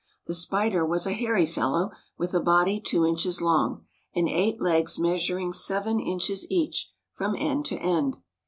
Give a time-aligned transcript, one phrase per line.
[0.25, 3.85] The spider was a hairy fellow, with a body two inches long,
[4.15, 8.17] and eight legs measuring seven inches each, from end to end.